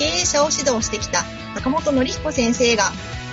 [0.00, 1.24] 経営者を指導してきた
[1.56, 2.84] 坂本典彦先生が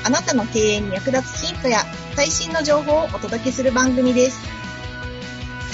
[0.05, 4.45] あなたの経営に役立つヒントや最新の情報をお届けする番組です。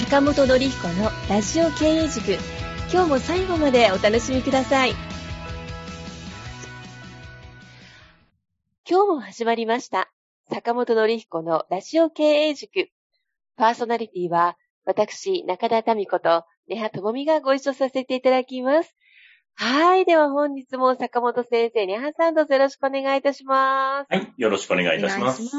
[0.04, 2.38] 坂本典彦のラジオ経営塾。
[2.92, 4.92] 今日も最後までお楽しみください。
[8.88, 10.12] 今日も始まりました。
[10.48, 12.88] 坂本典彦のラジオ経営塾。
[13.56, 18.94] パーソナリティは私、中田民子と根葉智美がご一緒させていただきます。
[19.56, 20.04] はい。
[20.04, 24.12] では本日も坂本先生、根葉さんどうぞよろしくお願いいたします。
[24.12, 24.32] はい。
[24.36, 25.46] よろしくお願いいたします。
[25.46, 25.56] す。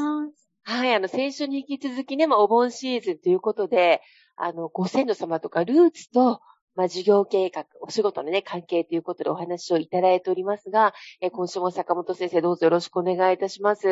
[0.64, 4.02] はい、あの、先週に引き続きね、まあ、お盆シーズンということで、
[4.36, 6.40] あの、ご先祖様とかルーツと、
[6.74, 10.92] まあ、事業計画、お仕事のね、関係ということでお話をいただいておりますが、
[11.22, 13.86] えー今週も坂本先生どうぞよろしくお願いいたします。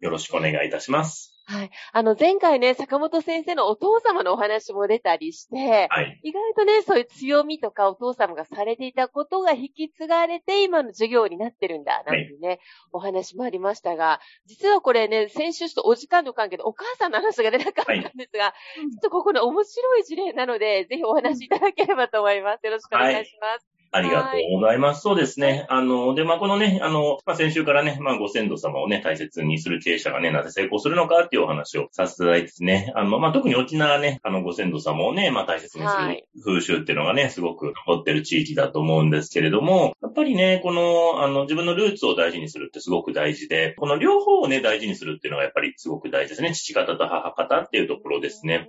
[0.00, 1.39] よろしくお願いいたします。
[1.50, 1.70] はい。
[1.92, 6.20] あの、前回ね、坂本先生のお父様のお話も出たりして、はい。
[6.22, 12.60] 意外とね、そういう強みとかお父様がされていたことが引き継がれて今の授業になってるんだ、なんていうね、
[12.92, 22.64] お話もありましたが、実はこれね、先週ちょっとお時間の関係でお母さんの話が出なかったんですが、ちょっとここで面白い事例なので、ぜひお話しいただければと思います。
[22.64, 23.79] よろしくお願いします。
[23.92, 25.02] ありがとうございます。
[25.02, 25.66] そうですね。
[25.68, 46.54] あの、で、まあ、このね、あの、まあ、先週からね、まあ、ご先祖様をね、大切にする経営者がね、なぜ成功するのかっていうお話をさせていただいてですね、あの、まあ、特に沖縄ね、あの、ご先祖様をね、まあ、大切にすはいる風習っていうのがね、すごく残ってる地域だと思うんですけれども、やっぱりね、この、あの、自分のルーツを大事にするってすごく大事で、この両方をね、大事にするっていうのがやっぱりすごく大事ですね。
[46.54, 48.68] 父方と母方っていうところですね。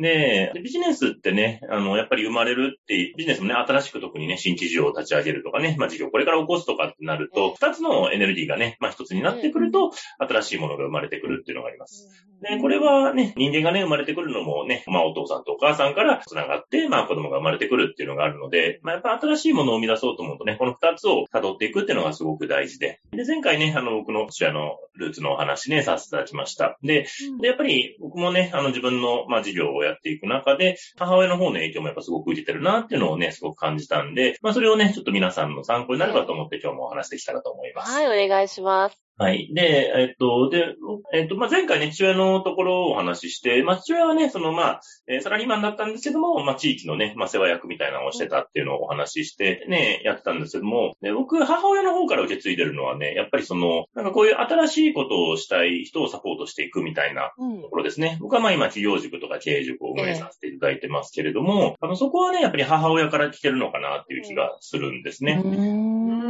[0.00, 12.08] で、でビジネスってね、あの、やっぱり生まれるって、ビジネスもね、新しく特にね、新規事業を立ち上げるとかね、まあ事業これから起こすとかってなると、二つのエネルギーがね、まあ一つになってくると、新しいものが生まれてくるっていうのがあります。
[12.40, 23.00] で、これはね、人間がね、生まれてくるのもね、まあお父さんとお母さんから繋がって、まあ子供が生まれてくるっていうのがあるので、まあやっぱ新しいものを生み出そうと思うとね、この二つを辿っていくっていうのがすごく大事で。
[23.10, 26.76] で、前回ね、あの、僕の父親のルーツのお話ね、させていただきました。
[26.82, 27.06] で、
[27.40, 37.92] で、やっぱり僕もね、あの自分の、まあ、事業をやっていく中で、母親の方の影響もやっぱすごく受けてるなっていうのをね、すごく感じたんで、まあそれをね、ちょっと皆さんの参考になればと思って今日もお話できたらと思います。
[37.92, 39.07] はい、お願いします。
[39.18, 39.50] はい。
[39.52, 40.76] で、えっと、で、
[41.12, 58.18] えっと、まあ、前回ね、父親のところをお話しして、まあ、父親はね、その、まあ、えーサラリーマンだったんですけども、まあ、地域のね、まあ、世話役みたいなのをしてたっていうのをお話しして、ね、やってたんですけども、で僕、母親の方から受け継いでるのはね、やっぱりその、なんかこういう新しいことをしたい人をサポートしていくみたいなうんところですね。
[58.20, 65.42] 僕はまあ今、企業塾とか経営塾を運営させていただいてますけれども、あの、そこはね、やっぱり母親から来てるのかなっていう気がするんですね。
[65.44, 65.54] うー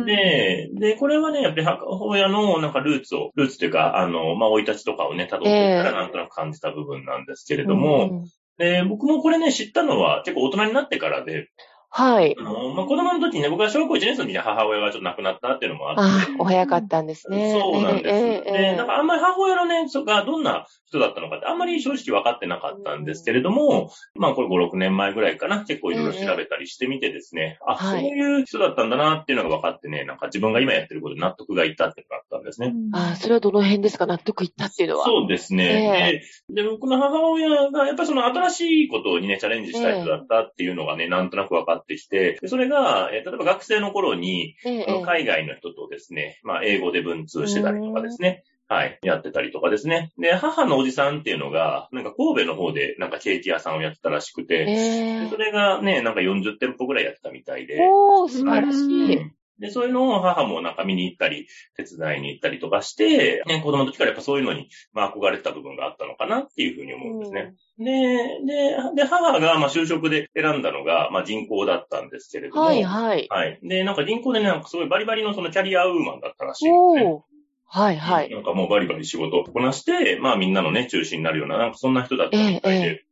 [0.03, 5.93] んで、で、これはね、やっぱり母親のなんかルーツを、ルーツというか、あの、まあ、生い立ちとかをね、辿っていったらええ。
[5.93, 8.25] なんとなく感じた部分なんですけれども、うん。
[8.59, 11.49] で、僕もこれね、知ったのは結構大人になってからで、
[11.91, 12.43] はいあ。
[12.43, 17.53] の、まあ、子供の時にね、僕は小学校1年生の時に母親がちょっと亡くなったっていうのもあって、あ、お早かったんですね。
[17.53, 18.09] そうなんです。
[18.09, 32.75] ええええで、なんかあんまり母親のね、そがどんな人だったのかってあんまり正直分かってなかったんですけれども、まあこれ5、6年前ぐらいかな、結構いろいろ調べたりしてみてですね、あ、そうはいいう人だったんだなっていうのが分かってね、なんか自分が今やってることに納得がいったっていうのがあったんですね。
[32.93, 35.05] あ、それはどの辺ですか納得いったっていうのは。
[35.05, 36.23] そうですね。
[36.49, 48.43] でで、僕の母親が、やっぱりその新しいことにね、チャレンジしたい人だったっていうのがね、なんとなく分かってきて、でそれが、えー例えば学生の頃に、ええ海外の人とですね、まあ、英語で文通してたりとかですね。
[48.69, 48.99] はい。
[49.03, 50.11] やってたりとかですね。
[50.19, 57.79] で、母のおじさんっていうのが、なんか神戸の方でなんかケーキ屋さんをやってたらしくて、えでそれがね、なんか40店舗ぐらいやってたみたいで。
[57.81, 59.17] おー、素晴らしうい。
[59.17, 67.55] んで、そういうのを母もなんか見に行ったり、手伝いに行ったりとかして、ね、子供の時からやっぱそういうのに、まあ憧れてた部分があったのかなっていうふうに思うんですね。
[67.79, 73.27] で、で、で、母がまあ就職で選んだのが、まあ人口だったんですけれども、はい、はい。
[73.29, 73.59] はい。
[73.63, 77.23] で、なんか銀行でね、なんかすごいバリバリのそのキャリアウーマンだったらしいんですね。
[77.71, 78.31] はい、はい。
[78.31, 83.05] なんかもうバリバリ仕事をこなして、まあみんなのね、中心になるような、なんかそんな人だったみたいええで。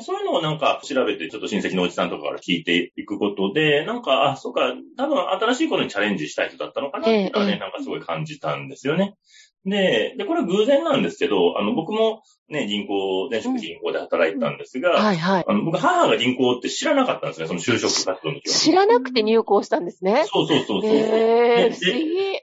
[0.00, 9.14] そういうのをなんか調べて、ちょっと親戚のおじさんとかから聞いていくことで、なんか、あ、そうか、多分新しいことにチャレンジしたい人だったのかなってね、ええなんかすごい感じたんですよね。
[9.64, 15.44] で、で、これは偶然なんですけど、あの、僕もね、銀行、前職銀行で働いてたんですが、はいはい。
[15.46, 18.54] あの、僕、母が銀行って知らなかったんですね、その就職活動の時は。
[18.54, 20.24] 知らなくて入校したんですね。
[20.26, 20.90] そうそうそうそう。
[20.90, 22.40] へー、で不思議。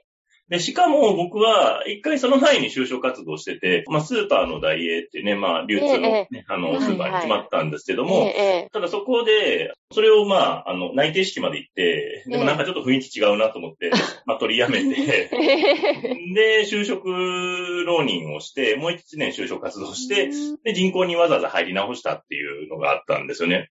[0.54, 13.90] で、しかも僕は、一回その前に就職活動してて、まあ、スーパーのダイエーってね、まあ、流通の、ねえあの、はいスーパーに決まったんですけどえも、えただそこで、それをまあ、あの、内定式まで行って、でもなんかちょっと雰囲気違うなと思って、
[14.26, 16.14] まあ、取りやめて、ええ。
[16.34, 17.08] で、就職
[17.84, 20.30] 浪人をして、もう一年就職活動して、
[20.62, 23.70] で、銀行にわざわざ入り直したっていうのがあったんですよね。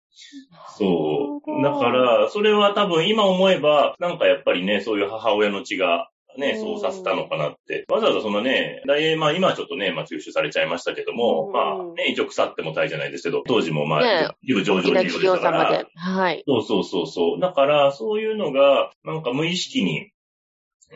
[0.78, 1.64] そう。
[1.64, 7.86] だから、それは多分今思えば、なんかやっぱりね、そういう母親の血が、ね、そうさせたのかなって。
[7.90, 15.86] わざわざそのね、大英、まあ今はちょっとね、まあ吸収されちゃいましたけども、うんまあね、一応腐っても大じゃないですけど、当時もまあ、ね一部上場企業でしたから、。
[15.96, 16.44] はい。
[16.48, 17.40] そうそうそうそう。
[17.40, 20.12] だから、そういうのが、なんか無意識に、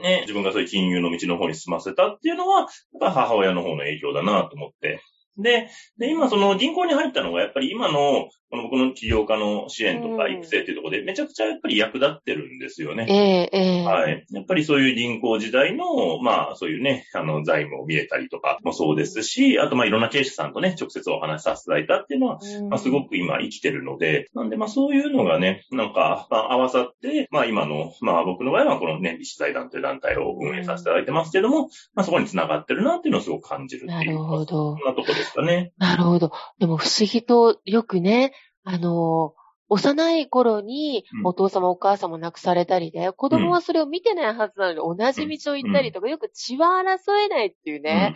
[0.02, 2.68] ね、自分がそういう金融の道の方に進ませたっていうのは、やっ
[3.00, 5.02] ぱ母親の方の影響だなと思って。
[5.38, 13.06] で、で、今その銀行に入ったのが、やっぱり今の、この僕の起業家の支援とかうん育成っていうところで、めちゃくちゃやっぱり役立ってるんですよね。
[13.10, 14.26] ええええはい。
[14.32, 33.98] やっぱりそういう銀行時代の、まあ、そういうね、あの、財務を見れたりとかもそうですし、あと、まあ、いろんな経営者さんとね、直接お話しさせていただいたっていうのは、うんまあ、すごく今生きてるので、なんで、まあ、そういうのがね、なんか、まあ、合わさって、まあ、今の、まあ、僕の場合は、このね、立志財団という団体を運営させていただいてますけども、まあ、そこに繋がってるなっていうのをすごく感じるっていう。
[33.98, 35.72] なるほどそんなとこですかね。
[35.78, 36.32] なるほど。
[36.60, 39.34] でも不思議とよくね、あの、
[39.70, 41.28] 幼い頃にうん。
[41.28, 48.16] お父様お母様亡くされたりで、子供はそれを見てないはずなのに同じ道を行ったりとか、よく血は争えないっていうね、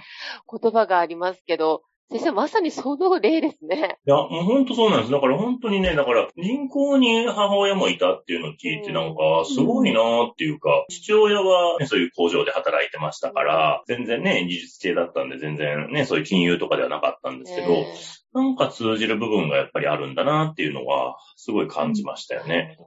[0.50, 3.98] 言葉がありますけど、先生まさにその例ですね。
[4.06, 5.12] いや、もう本当そうなんです。
[5.12, 17.86] だから本当にね、だから銀行に母親もいたっていうのを聞いてなんか、すごいなーっていうか、父親は、ね、そういう工場で働いてましたから、全然ね、技術系だったんで全然ね、そういう金融とかではなかったんですけど、え
[18.34, 22.78] なんか通じる部分がやっぱりあるんだなっていうのは、すごい感じましたよえね。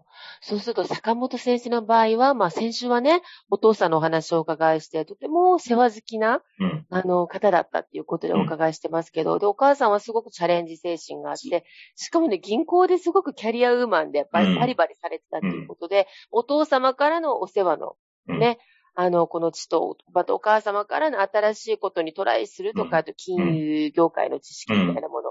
[0.46, 6.86] そうすると、坂本先生の場合は、まあ先週はね、お父さんのお話をお伺いして、とても世話好きな、うん。
[6.90, 11.64] あの、方だったっていうことでお伺いしてますけど、で、お母さんはすごくチャレンジ精神があって、
[11.96, 14.48] しかもね、銀行ですごくキャリアウーマンで、バうん。
[14.52, 17.96] リバリバリされてたっていうことで、お父様からのお世話の、
[18.28, 18.38] うん。
[18.38, 18.58] ね、
[18.96, 22.94] あの、この地と、またお母様からの新しいことにトライするとか、うん。
[22.96, 25.23] あと金融業界の知識みたいなもの、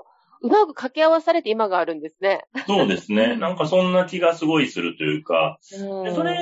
[0.44, 2.46] うまく掛け合わされて今があるんですね。
[2.68, 3.36] そうですね。
[3.40, 6.38] なんかそんな気がすごいするというか、うそれ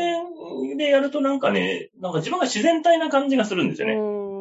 [0.75, 3.93] でやるとなんかね、なんか自分が自然体な感じがするんですよね。
[3.93, 4.31] うん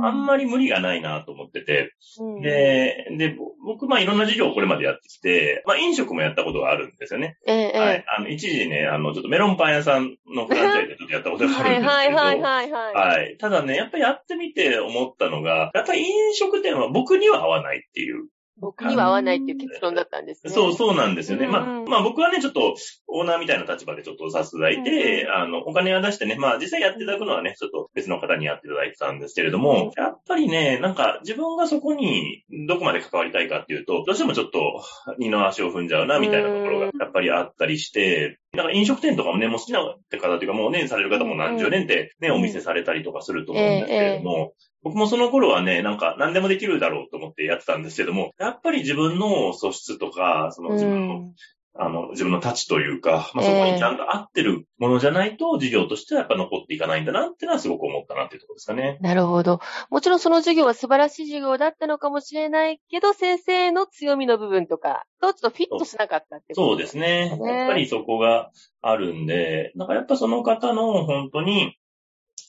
[0.00, 1.94] あんまり無理がないなと思ってて。
[2.18, 7.36] うんで、で、僕、まあいろんな事業をこれまでやってきて、まあ飲食もやったことがあるんですよね。
[7.46, 8.04] ええええはい。
[8.06, 12.16] あの、一時ね、あの、ちょっとメロンパン屋さんのフランチャイズでちょっとやったことがあはいるんですけど。
[12.20, 12.94] はいはいはいはい。
[12.94, 13.36] はい。
[13.38, 18.28] ただね、やっぱりやってみて思ったのが、やっぱり飲食店は僕には合わないっていう。
[18.58, 20.52] 僕には合わないっていう結論だったんですね。
[20.52, 21.46] そう、そうなんですよね。
[21.46, 21.80] まあ、うん。
[21.80, 22.74] うんまあ僕はね、ちょっと
[23.06, 25.32] オーナーみたいな立場でちょっとさせていただいて、うん。
[25.32, 34.82] あの、お金は出してね、まあ実際やっていただくのはね、ちょっと別の方にやっていただいてたんですけれども、やっぱりね、なんか自分がそこにどこまで関わりたいかっていうと、どうしてもちょっと
[35.18, 42.34] 二の足を踏んじゃうな、みたいなところがやっぱりあったりして、だから飲食店とかもね、もう好きな方っていうか、もうね、される方も何十年ってね、うん。
[42.36, 44.52] お店されたりとかすると思うんですけれども、
[44.86, 51.34] 僕もその頃はね、なんか何でもできるだろうと思ってやってたんですけども、やっぱり自分の素質とか、その自分の、うん
[51.78, 58.98] あの、自分の価値というか、まあ、ええそこにちゃんと合ってるものじゃないと、事業としてはやっぱ残っていかないんだなっていうのはすごく思ったなっていうところですかね。
[59.00, 59.58] なるほど。
[59.90, 67.36] もちろんその授業は素晴らしい授業だったのかもしれないけど、先生の強みの部分とかとちょっとフィットしなかったってことそうですね。
[67.36, 71.76] ねやっぱりそこがあるんで、なんかやっぱその方の本当に、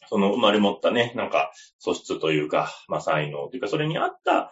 [0.10, 4.52] その生まれ持ったね、なんか素質というか、まあ才能というか、それに合った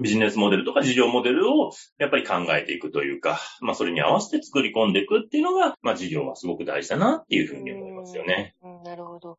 [0.00, 8.54] ビジネスモデルとか事業モデルをやっぱり考えていくというか、まあそれに合わせて作り込んでいくっていうのが、まあ事業はすごく大事だなっていうふうに思いますよね。
[8.84, 9.38] なるほど。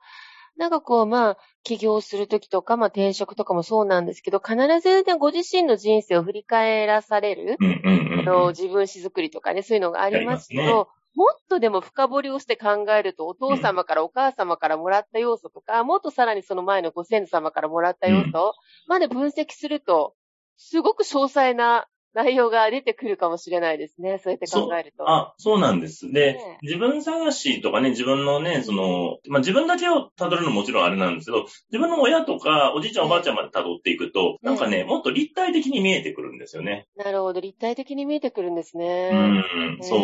[0.58, 10.90] なんかこう、まあ、起業するときとか、まあ転職とかもそうなんですけど、必ずね、ご自身の人生を振り返らされる、うんうんうんあの、自分史作りとかね、そういうのがありますけど、
[11.20, 18.54] もっとでも深掘りをして考えると、お父様からお母様からもらった要素とか、もっとさらにその前のご先祖様からもらった要素
[18.88, 20.16] まで分析すると、
[20.56, 24.20] すごく詳細な内容が出てくるかもしれないですね。
[24.24, 25.10] そうやって考えると。
[25.10, 26.12] あ、そうなんです。
[26.12, 36.88] で、ね自分探しとかね、自分のね、その、まあ、自分だけを辿るのももちろんあれなんですけど、自分の親とか、おじいちゃんおばあちゃんまで辿っていくと、なんかね、もっと立体的に見えてくるんですよね。
[36.96, 37.40] なるほど。
[37.40, 39.12] 立体的に見えてくるんですね。
[39.14, 40.00] うん、そう。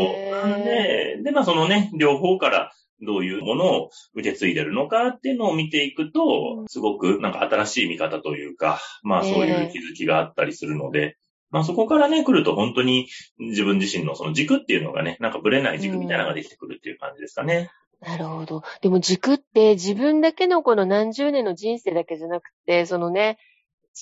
[0.64, 2.72] で、で、まあそのね、両方から
[3.02, 11.18] どういうものを受け継いでるのかっていうのを見ていくと、すごくなんか新しい見方というか、まあそういう気づきがあったりするので、
[11.56, 13.08] まあそこからね、来ると本当に
[13.40, 17.72] 自分自身のその軸っていうのがね、なんかぶれない軸みたいなのができてくるっていう感じですかね。
[18.02, 18.64] なるほど。
[18.82, 23.38] でも軸って自分だけのこの何十年の人生だけじゃなくて、そのね、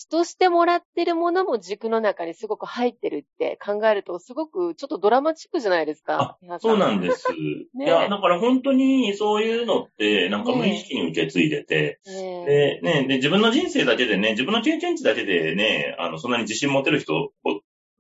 [0.10, 6.38] としてもらってるものも軸の中にすごく入ってるって考えると、すごくちょっとドラマチックじゃないですか。
[6.60, 7.28] そうなんです。
[7.76, 17.32] ね、 いや、だから本当にそういうのって、なんか無意識に受け継いでて、ね、で、ね、で、自分の人生だけでね、自分の経験値だけでね、あの、そんなに自信持てる人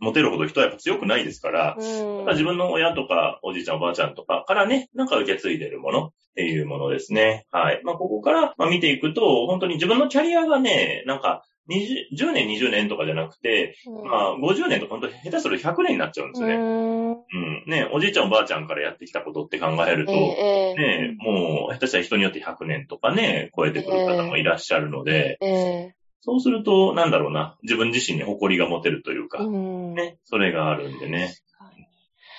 [0.04, 7.46] 持てるほど人はやっぱ強くないですから、うん、自分の親とかおじいちゃんおばあちゃんとかからね、なんか受け継いでるものっていうものですね。
[7.52, 7.82] はい。
[7.84, 16.56] まあ、ここから見ていくと、本当に自分のキャリアがね、なんか、10年、20年とかじゃなくて、うん、まあ、50年とか本当下手すると100年になっちゃうんですね。
[16.56, 17.12] うん。
[17.12, 17.64] うん。
[17.68, 31.36] ね、おじいちゃんおばあちゃんからやってきたことって考えると、えー、ね、もう、下手したら人によって100年とかね、超えてくる方もいらっしゃるので、えーえーそうすると、なんだろうな、自分自身に誇りが持てるというか、うん、ね、それがあるんでね。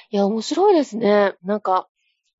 [0.08, 1.34] いや、面白いですね。
[1.42, 1.86] なんか、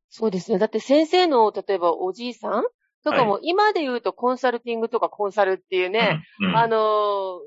[0.08, 0.58] そうですね。
[0.58, 2.64] だって先生の、例えばおじいさん
[3.04, 7.38] とかも、今で言うとコンサルティングとかコンサルっていうね、うんうん、あのー、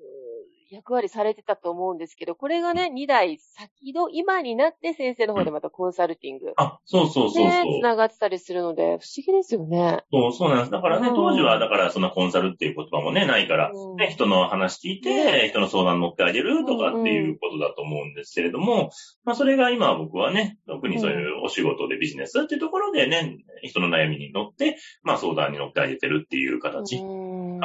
[0.69, 6.53] 役割されてたと思うんですけど、これがね、2代先の今になって先生の方でまたコンサルティング。
[6.57, 7.45] あ、そうそうそうそう。
[7.45, 10.03] ね、繋がってたりするので、不思議ですよね。
[10.11, 10.71] そう、そうなんです。
[10.71, 18.89] だからね、当時は、だからそんなコンサルっていう言葉もね、ないから、うん、ね、人の話聞いて、ね、人の相談乗ってあげるとかっていうことだと思うんですけれども、うんうん、
[19.23, 27.05] まあそれが今僕はね、特にそういうお仕事でビジネスっていうところでね、人の悩みに乗って、まあ相談に乗ってあげてるっていう形か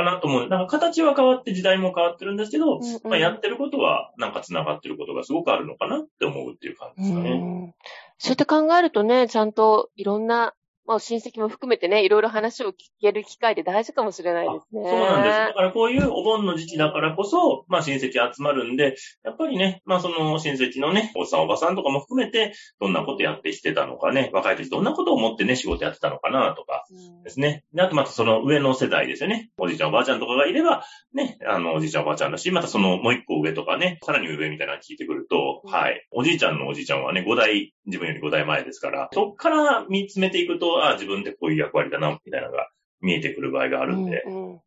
[0.03, 0.49] なと思う。
[0.49, 7.75] だから形は変わって時代も変わってるんですけど、うんうん、まあやってることことは、なんか繋がってることがすごくあるのかなって思うっていう感じですかね。
[8.19, 10.55] そうやって考えるとね、ちゃんといろんな
[10.87, 14.83] まあ、親戚も含めてね、いろいろ話を聞ける機会で大事かもしれないですね。
[14.89, 15.39] そうなんです。
[15.39, 26.85] だからこういうお盆の時期だからこそ、まあ親戚集まるんで、やっぱりね、まあその親戚のね、おじさんおばさんとかも含めて、どんなことやってきてたのかね、若い時どんなことを思ってね、仕事やってたのかなとか
[27.25, 27.65] ですね。
[27.73, 29.51] であとまたその上の世代ですよね。
[29.59, 30.85] おじいちゃんおばあちゃんとかがいれば、
[31.15, 36.07] ね、あの、おじいちゃんおばあちゃんだし、またそのもう一個上とかね、さらに上みたいなの聞いてくると、はい。
[36.11, 42.69] おじいちゃんのおじいちゃんはね、5代、自分より5代前ですから、そっから見つめていくと、ああ、自分ってこういう役割だな、みたいなのが
[43.01, 44.23] 見えてくる場合があるんで。
[44.27, 44.61] うんうん、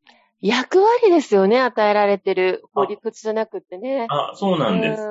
[0.45, 2.61] 役割ですよね、与えられてる。
[2.71, 4.05] 法理屈じゃなくてね。
[4.09, 5.01] あ、そうなんです。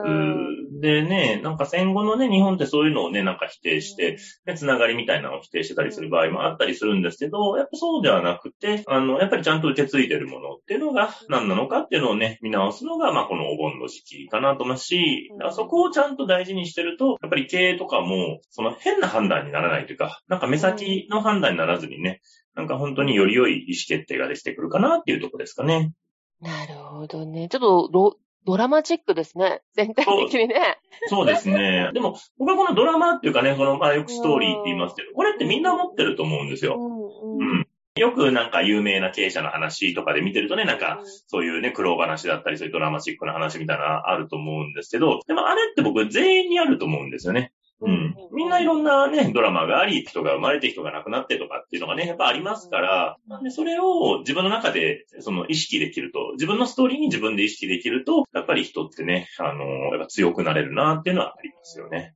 [0.81, 22.21] でね、なんか戦後のね、日本ってそういうのをね、なんか否定して、ね、つながりみたいなのを否定してたりする場合もあったりするんですけど、やっぱそうではなくて、あの、やっぱりちゃんと受け継いでるものっていうのが何なのかっていうのをね、見直すのが、まあこのお盆の時期かなと思いますし、そこをちゃんと大事にしてると、やっぱり経営とかも、その変な判断にならないというか、なんか目先の判断にならずにね、
[22.55, 25.93] なんか本当により良い意思決定ができてくるかなっていうところですかね。
[26.41, 27.49] なるほどね。
[27.49, 29.63] ちょっとド、ドラマチックですね。
[29.75, 30.79] 全体的にね。
[31.07, 31.91] そうですね。
[31.95, 36.77] でも、僕はこのドラマっていうかね、この、まあよくストーリーって言いますけど、これってみんな持ってると思うんですよ。
[36.79, 47.53] うん、うんうんよくなんか有名な経営者の話とかで見てるとね、なんかそういうね、苦労話だったり、そういうドラマチックな話みたいなあると思うんですけど、でもあれって僕全員にあると思うんですよね。
[47.81, 48.15] うん。
[48.33, 62.15] みんないろんなね、ドラマがあり、人が生まれて人が亡くなってとかっていうのがね、やっぱありますから、でそれを自分の中で、その意識できると、自分のストーリーに自分で意識できると、やっぱり人ってね、あの、やっぱ強くなれるなっていうのはありますよね。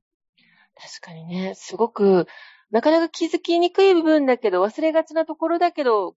[0.75, 2.27] 確かにね、すごく、
[2.71, 6.15] なかなか気づきにくい部分だけど、忘れがちなところだけど、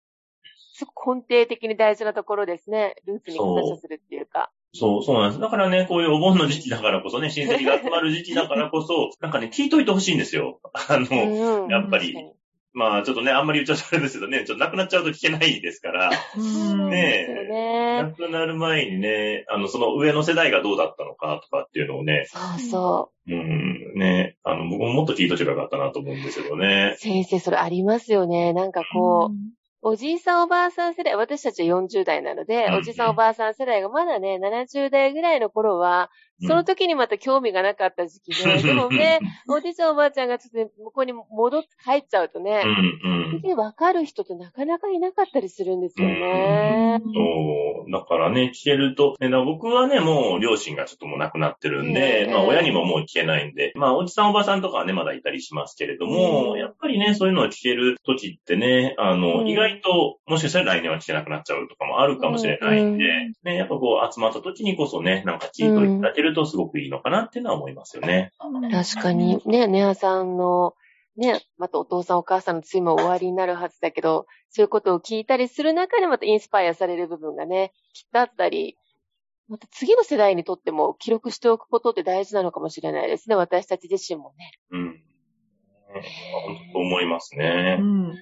[0.72, 2.96] すごく根底的に大事なところですね。
[3.06, 4.50] ルーツに感謝するっていうか。
[4.72, 5.40] そう、そうなんです。
[5.40, 10.60] だからね、こういうお盆の時期だからこそね、 親戚が集まる時期だからこそ、なんかね、聞いといてほしいんですよ。
[10.72, 12.16] あの、やっぱり。
[12.72, 16.10] まあ、ちょっとね、あんまり言っちゃうとあれですけどね、ちょっと亡くなっちゃうと聞けないですから、
[16.88, 23.32] ねえ、亡くなる前にね、あの、その上の世代がどうだったのかとかっていうのをね、そうそう。
[23.32, 26.94] うん、ね、あの、僕ももっと聞いとちばよかったなと思うんですけどね。
[26.98, 28.52] 先生、それありますよね。
[28.52, 36.10] なんかこう、おじいさんおばあさん世代、私たちは40代なので、おじいさんおばあさん世代がまだね、70代ぐらいの頃は、
[36.42, 47.00] その時にまた興味がなかった時期で、 でもね、おじいちゃんおばあちゃんがちょっと向こうに戻って帰っちゃうとね、うんうん、分かる人ってなかなかいなかったりするんですよね。
[47.02, 47.90] そう。
[47.90, 63.04] だからね、聞けると、ね、僕はね、もう両親がちょっともう亡くなってるんで、まあ親にももう聞けないんで、まあおじさんおばさんとかはね、まだいたりしますけれども、やっぱりね、そういうのを聞ける時ってね、あの、意外と、もしかしたら来年は聞けなくなっちゃうとかもあるかもしれないんで、
[63.44, 68.32] ね、やっぱこう集まった時にこそね、なんか聞いといただけるるとすごくいいのかなっていうのは思いますよね。
[68.38, 70.74] 確かに、ね、ネアさんの
[71.16, 78.76] ね、またお父さんお母さんの罪も終わりになるはずだけど、そういうことを聞いたりする中でまたインスパイアされる部分がね、きっとあったり、
[79.48, 84.52] また次の世代にとっても記録しておくことって大事なのかもしれないですね、私たち自身もね。
[84.70, 85.02] うん。
[85.92, 86.02] 本
[86.68, 87.78] 当そう思いますね。
[87.80, 88.14] うん。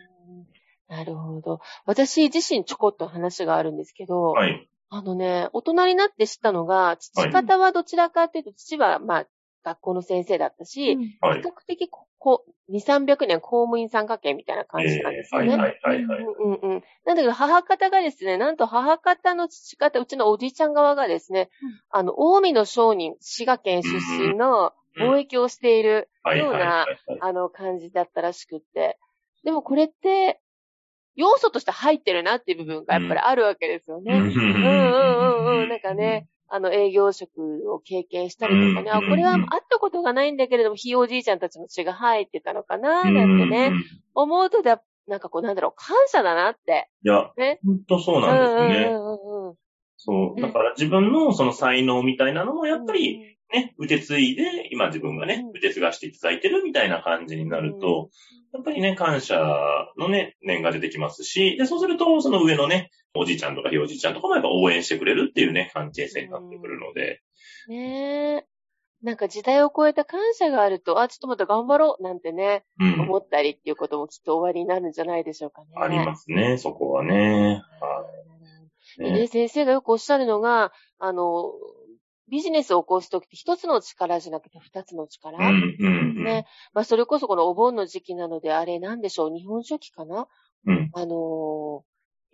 [0.89, 1.61] なるほど。
[1.85, 4.69] 私自身ちょこっと話があるんですけど、はい。
[4.91, 9.27] あのね、大人になって知ったのが、父方はどちらかというと、父はまあ、
[9.65, 11.49] 学校の先生だったし、はい比。
[11.49, 15.49] 較的ここ、2、300年公務員参加権みたいな感じなんですよね。
[15.49, 16.25] はいはいはいはい。
[16.25, 16.83] うんうんうん。
[17.05, 21.51] なんだけど、母方がですね、なんと母方の父方、うちのおじいちゃん側がですね、
[21.91, 26.87] あの、近江の商人、滋賀県出身の貿易をしているはいような。
[27.21, 28.99] あの、感じだったらしくって。
[29.45, 30.41] でもこれって、
[31.19, 34.13] 要素として入ってるなっていう部分がやっぱりあるわけですよね。
[34.15, 35.69] うんうんうんうん。
[35.69, 43.85] なんかね、あの、営業職を経験したりとかね、あ、これは会ったことがないんだけれども、ひいおじいちゃんたちの血が入ってたのかな、うん、なんてねう、ん。
[44.15, 46.89] 思うとだ、なんかこう、なんだろう、感謝だなって。
[47.05, 47.59] いや、ね。
[47.67, 48.85] 本当そうなんですね。
[48.87, 49.55] うんうんうんうん。
[49.97, 50.41] そう。
[50.41, 58.11] だから自分のその才能みたいなのもやっぱりね、受け継いで、今自分がねうん、受け継がしていただいてるみたいな感じになると、
[58.53, 59.39] やっぱりね、感謝
[59.99, 67.23] のね、念が出てきますし、で、そうすると、その上のね、おじいちゃんとかひいおじいちゃんとかもやっぱ応援してくれるっていうね、関係性になってくるので、
[67.69, 68.45] ねえ。
[69.01, 73.01] なんか時代を超えた感謝があると、あ、ちょっとまた頑張ろうなんてね、うん。
[73.03, 75.69] 思ったりっていうこともきっと終わりになるんじゃないでしょうかね。
[75.77, 77.63] ありますね、そこはね。
[77.81, 78.29] はい
[78.99, 81.53] ね先生がよくおっしゃるのが、あの、
[82.31, 85.39] ビジネスを起こすときって一つの力じゃなくて二つの力。
[85.39, 86.25] うん、うん、うん。
[86.25, 86.47] ね。
[86.75, 90.29] まあ、それこそこのお盆の時期なので、あれなんでしょう、日本書紀かな？
[90.67, 90.91] うん。
[90.93, 91.85] あの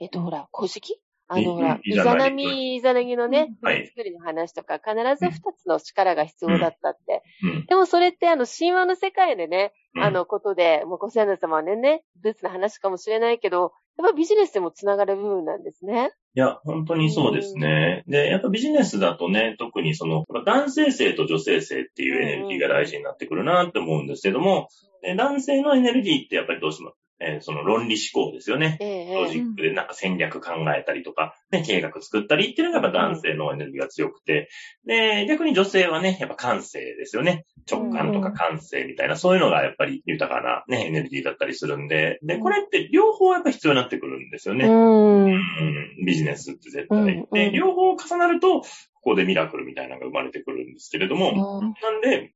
[0.01, 7.23] ー、えっと、ほら、古事記あいの、ほら、いイザナミ、イザナギのね、はい船作りの話とか、必ず二つの力が必要だったって。
[7.43, 7.67] うん。
[7.67, 16.11] でもそれって、あの、神話の世界でね、うんあ、の、ことで、もうご先祖様はね、ね、ルーツの話かもしれないけど、やっぱビジネスでもつながる部分なんですね。
[16.35, 18.03] いや、本当にそうですね。
[18.09, 24.69] で、やっぱビジネスだとね、特にその、男性性と女性性っていうエネルギーが大事になってくるなって思うんですけども、
[25.17, 26.95] 男性のエネルギーってやっぱりどうしても、
[27.27, 28.79] えーその論理思考ですよね。
[28.81, 34.49] ええロジックでなんか戦略考えたりとか、ね、計画作ったりっていうのがやっぱ男性のエネルギーが強くて、
[34.87, 37.47] で、逆に女性はね、やっぱ感性ですよね。
[37.71, 44.67] 直感とか感性みたいな、そういうのがやっぱり豊かなね、エネルギーだったりするんで、で、これって両方やっぱ必要になってくるんですよね。
[44.67, 45.25] うん。
[45.27, 47.27] うんビジネスって絶対。
[47.33, 48.67] で、両方重なると、こ
[49.11, 52.33] こでミラクルみたいなのが生まれてくるんですけれども、なんで、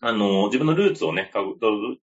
[0.00, 1.30] あの、自分のルーツをね、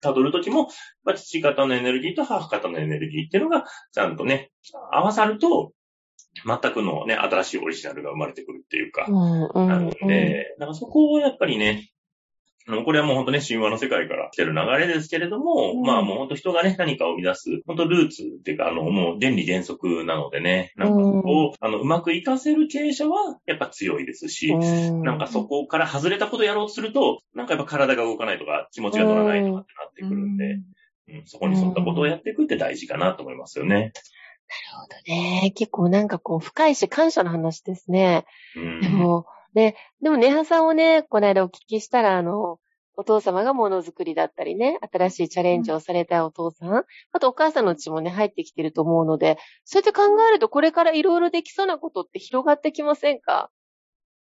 [0.02, 0.69] たどる、ときも、
[1.04, 4.52] まあ、父方のエネルギーと母方のエネルギーっていうのが、ちゃんとね、
[4.91, 5.71] 合わさると、
[6.45, 11.89] 全くのね、新しいオリジナルが生まれてくるっていうか、うんうんなので、だからそこをやっぱりね、
[12.84, 30.63] これはもう本当ね、神話の世界から来てる流れですけれども、うんまあもう本当人がね、何かを生み出す、本当ルーツっていうか、あの、もう原理原則なのでね、なんかここを、あの、うまく活かせる経営者は、やっぱ強いですし、うんなんかそこから外れたことやろうとすると、なんかやっぱ体が動かないとか、気持ちが乗らないとかってなってくるんで、うん
[31.25, 33.75] そこに沿ったことをやっていくって大事かなと思いますよね。
[33.75, 33.93] なる
[34.82, 35.53] ほどね。
[35.56, 38.25] 結構なんかこう、深いし感謝の話ですね。
[38.56, 38.82] うん。
[38.82, 42.60] でも、ね、でも、ネハさんをね、この間お聞きしたら、あの、
[42.99, 46.73] お父様がものづくりだったりね、新しいチャレンジをされたお父さん、
[47.12, 53.51] あとお母さんのうちもね、入ってきてると思うので、そうやって考えると、これからいろいろできそうなことって広がってきませんか？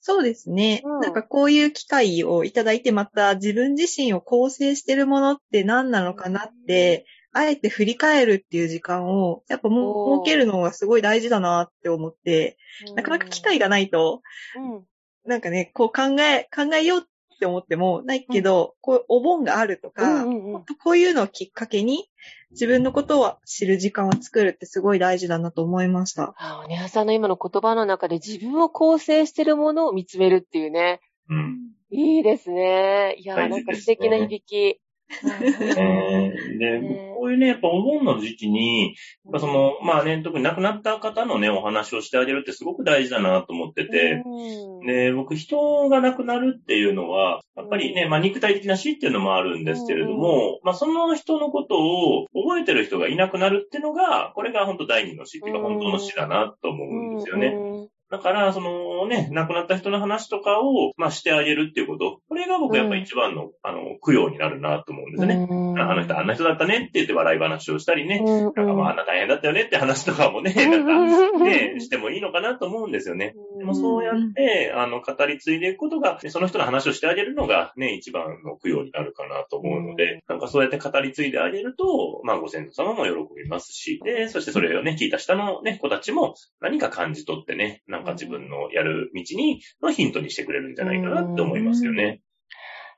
[0.02, 0.80] そうですね。
[0.84, 9.78] うんなんかこういう機会をいただいて、また自分自身を構成してるものって何なのかなって、あえて振り返るっていう時間を、やっぱ設
[10.24, 12.56] けるのがすごい大事だなって思って、
[12.94, 14.22] なかなか機会がないと、
[14.54, 14.86] うん。
[15.24, 20.64] なんかね、こう考え、考えようって思ってもないけど、こうお盆があるとうか、んうんうん。
[20.82, 22.10] こういうのをきっかけに
[22.50, 26.34] 自分のことを知る時間を作るってすごい大事だなと思いました。
[26.36, 31.00] あネハさんの今の言葉の中で自分を構成してるものを見つめるっていうね。
[31.28, 31.70] うん。
[31.90, 33.16] いいですね。
[33.18, 34.80] いやなんか素敵な響き。
[35.10, 37.10] えーで、ね。
[37.16, 38.94] こういうね、やっぱお盆の時期に、
[39.24, 44.86] やっぱその、まあね、特に亡くなった方のね、お話をしてあげるってすごく大事だなと思ってて、うん。
[44.86, 57.88] で、僕、人が亡くなるっていうのは、やっぱりね、まあ肉体的な死っていうのもあるんですけれども、まあその人のことを覚えてる人がいなくなるっていうのが、これが本当第二の死っていうか本当の死だなと思うんですよね。
[58.10, 62.20] だから、そのね、亡くなった人の話とかを、まあしてあげるっていうこと。
[62.28, 65.46] これが僕やっぱ一番の、あの、供養になるなと思うんですね。
[65.48, 68.20] うんあの人あんな人だったねって言って笑い話をしたりね。
[68.24, 73.34] うんなんかまああんな大変だったよねって話とかもね、 なんかね、してもいいのかなと思うんですよね。
[73.58, 92.22] でもそうやって、あの、語り継いでいくことが、ねその人の話をしてあげるのがね、一番の供養になるかなと思うので、なんかそうやって語り継いであげると、まあご先祖様も喜びますし、で、そしてそれをね、聞いた下のね、子たちも何か感じ取ってね、なんか自分のやる道に、のヒントにしてくれるんじゃないかなって思いますよね。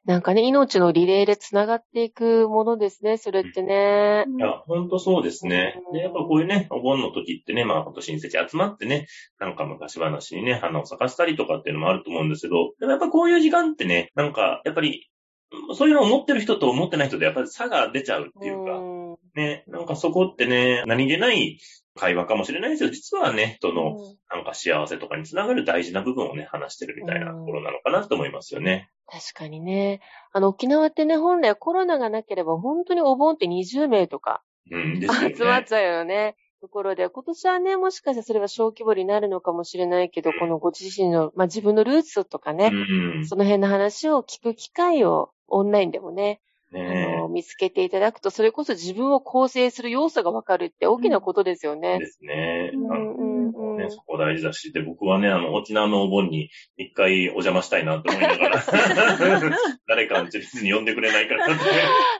[0.04, 4.24] なんかね、命のリレーで繋がっていくものですね、それってね。
[4.36, 5.80] いや、ほんとそうですね。
[5.92, 9.06] で、やっぱこういうね、お盆の時ってね、まあほんと親戚集まってね、
[9.40, 15.08] なんか昔話にね、花を咲かせたりとかっていうのもあると思うんですけど、でもやっぱこういう時間ってね、なんか、やっぱり、
[15.74, 19.02] そういうのを思ってる人と思ってない人でやっぱり差が出ちゃうっていうか、うん
[19.34, 21.58] ね、なんかそこってね、何気ない
[21.98, 23.98] 会話かもしれないですけど、実はね、人の
[24.30, 28.90] なんか幸せとかにつながる大事な部分をね、話してるみたいなところなのかなと思いますよね。
[29.06, 30.00] 確かにね。
[30.32, 35.08] あの、沖縄ってね、本来コロナがなければ本当にお盆って20名とかうん、ね。
[35.36, 36.36] 集まっちゃうよね。
[36.60, 43.26] ところで、今年はね、もしかしたらそれは小規模になるのかもしれないけど、このご自身の、まあ、自分のルーツとかね、うん。
[43.26, 46.40] その辺の話を聞く機会をオンラインでもね、
[46.74, 51.98] あねの見つけていただくと、それこそ自分を構成する要素がわかるって大きなことですよね。
[51.98, 52.70] ですね。
[52.74, 53.31] うんあのうんうん
[53.84, 58.62] ね、そこ大事だし、で、僕はね、あの、沖縄のお盆に一回お邪魔したいなって思いながら、
[59.88, 61.64] 誰かのチリスに呼んでくれないかなって。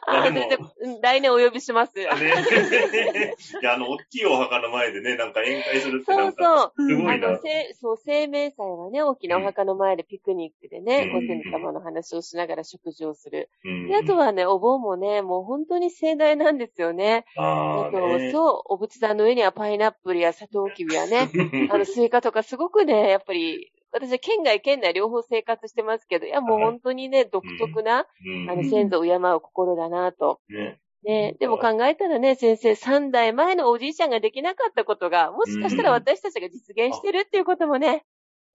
[0.06, 0.58] ま あで
[1.00, 1.96] 来年お呼びします。
[1.96, 6.88] ね、いや、あの、大きいお墓の前でね、なんか宴会するってなか、そうんそう。
[6.88, 7.38] すごいなあの、。
[7.38, 13.50] せそう、清明祭はね、大きなお墓の前でピクニックでね、うんご先祖様の話をしながら食事をする。
[13.64, 17.24] うんで、あと、はね、お盆もね、もう本当に盛大なんですよね。
[17.36, 21.28] あと、あそう、お仏壇の上にはパイナップルやサトウキビやね、
[21.70, 28.50] あの、スイカとかすごくね、やっぱり、私は県外、県内両方生活してますけど、いや、もう本当にね、独特な、うん。
[28.50, 30.40] あの、先祖を敬う心だなと。
[30.48, 38.04] ね、ね、でも考えたらね、先生、三代前のおじいちゃんができなかったことが、もしかしたら私たちが実現してるっていうこともね。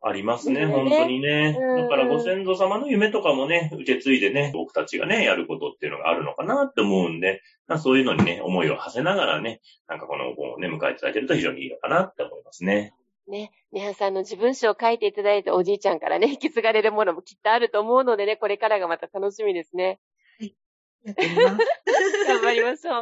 [0.01, 1.57] ありますね、ね本当にね。
[1.59, 12.93] うんだからご先祖様の夢とかもね、受け継いでね、僕たちがね、やることっていうのがあるのかなって思うんで、まあそういうのにね、思いを馳せながらね、なんかこのお盆をね、迎えていただけると非常にいいのかなって思いますね。
[13.27, 19.99] ね、ネハさんの自分史を書いていただいたおじいちゃんからね、 引き継がれるものもきっとあると思うのでね、これからがまた楽しみですね。
[21.03, 21.57] やってみます。
[22.27, 22.93] 頑張りましょう。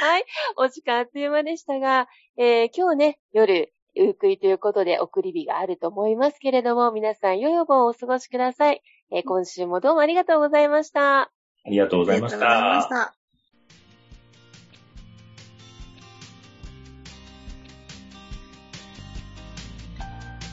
[0.00, 0.24] はい。
[0.56, 8.82] お時間あっという間でしたが、えー今日ね、夜、ゆっくりということで送り火があると思いますけれども、皆さん良いお盆をお過ごしください。
[9.10, 11.20] えー今週もどうもありがとうございました。
[11.20, 11.30] あ
[11.66, 12.88] りがとうございましありがとうございまたし。
[12.88, 13.14] た。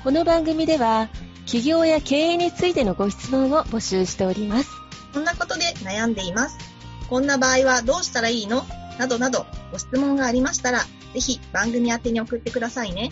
[0.04, 1.08] この番組では、
[1.45, 4.69] 起業や経営についてのご質問を募集しております。
[5.13, 6.58] こんなことで悩んでいます。
[7.10, 8.63] こんな場合はどうしたらいいの？
[8.99, 10.80] などなど、ご質問がありましたら、
[11.13, 13.10] ぜひ番組宛てに送ってくださいね。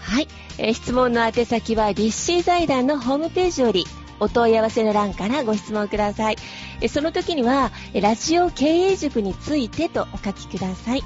[0.00, 0.28] はい。
[0.58, 3.86] えー質問の宛先は、立志財団のホームページより、
[4.20, 6.36] お問い合わせの欄からご質問ください。
[6.80, 11.02] えーその時には、えーラジオ経営塾についてとお書きください。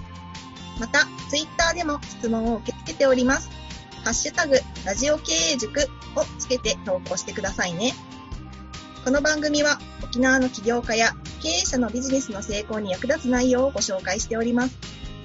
[0.80, 3.50] また、ツイッターでも質問を受け付けております。
[4.04, 7.94] ハッシュタグ、ラジオ経営塾をつけて投稿してくださいね。
[9.04, 14.97] この番組は沖縄の起業家や経営者のビジネスの成功に役立つ内容をご紹介しております。